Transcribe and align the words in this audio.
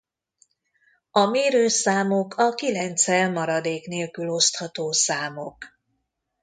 A 1.11 1.25
mérőszámok 1.25 2.37
a 2.37 2.53
kilenccel 2.53 3.31
maradék 3.31 3.87
nélkül 3.87 4.29
osztható 4.29 4.91
számok. 4.91 5.57